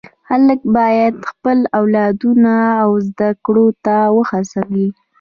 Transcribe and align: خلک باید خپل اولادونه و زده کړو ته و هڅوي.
خلک 0.27 0.59
باید 0.75 1.15
خپل 1.31 1.57
اولادونه 1.79 2.55
و 2.91 2.93
زده 3.07 3.29
کړو 3.45 3.67
ته 3.85 3.95
و 4.15 4.17
هڅوي. 4.29 4.87